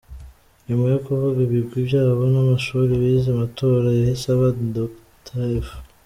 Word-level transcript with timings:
Nyuma 0.65 0.85
yo 0.93 0.99
kuvuga 1.05 1.37
ibigwi 1.47 1.77
byabo 1.87 2.21
n’amashuri 2.33 2.91
bize, 3.01 3.27
amatora 3.31 3.87
yahise 3.99 4.27
aba, 4.35 4.47
Dr 4.75 5.39
F. 5.67 5.69